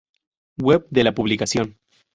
[0.57, 1.77] Web de la publicación